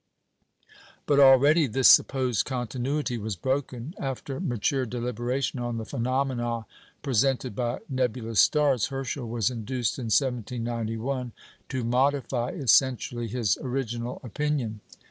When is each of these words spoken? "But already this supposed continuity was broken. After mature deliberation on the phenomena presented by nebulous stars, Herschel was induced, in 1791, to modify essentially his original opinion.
"But 1.05 1.19
already 1.19 1.67
this 1.67 1.87
supposed 1.87 2.43
continuity 2.43 3.19
was 3.19 3.35
broken. 3.35 3.93
After 3.99 4.39
mature 4.39 4.83
deliberation 4.87 5.59
on 5.59 5.77
the 5.77 5.85
phenomena 5.85 6.65
presented 7.03 7.55
by 7.55 7.81
nebulous 7.87 8.39
stars, 8.39 8.87
Herschel 8.87 9.29
was 9.29 9.51
induced, 9.51 9.99
in 9.99 10.05
1791, 10.05 11.33
to 11.69 11.83
modify 11.83 12.49
essentially 12.49 13.27
his 13.27 13.59
original 13.61 14.19
opinion. 14.23 14.79